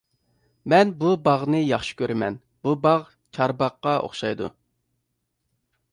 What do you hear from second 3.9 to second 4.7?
ئوخشايدۇ.